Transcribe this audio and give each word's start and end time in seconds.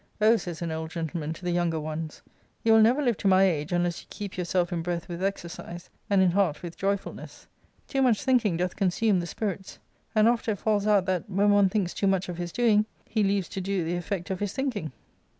"Oh," 0.29 0.35
says 0.35 0.63
an 0.63 0.71
old 0.71 0.89
gentleman 0.89 1.31
to 1.33 1.45
the 1.45 1.51
younger 1.51 1.79
ones, 1.79 2.23
"you 2.63 2.73
will 2.73 2.81
never 2.81 3.03
live 3.03 3.17
to 3.17 3.27
my 3.27 3.43
age 3.43 3.71
unless 3.71 4.01
you 4.01 4.07
keep 4.09 4.35
yourself 4.35 4.73
in 4.73 4.81
breath 4.81 5.07
with 5.07 5.23
exercise, 5.23 5.91
and 6.09 6.23
in 6.23 6.31
heart 6.31 6.63
with 6.63 6.75
joyfulness: 6.75 7.45
too 7.87 8.01
much 8.01 8.23
thinking 8.23 8.57
doth 8.57 8.75
consume 8.75 9.19
the 9.19 9.27
spirits; 9.27 9.77
and 10.15 10.27
oft 10.27 10.47
it 10.47 10.55
falls 10.55 10.87
out 10.87 11.05
that, 11.05 11.29
when 11.29 11.51
one 11.51 11.69
thinks 11.69 11.93
too 11.93 12.07
much 12.07 12.29
of 12.29 12.37
his 12.39 12.51
doing, 12.51 12.87
he 13.07 13.23
leaves 13.23 13.47
to 13.49 13.61
do 13.61 13.83
the 13.83 13.95
effect 13.95 14.31
of 14.31 14.39
his 14.39 14.53
thinking." 14.53 14.91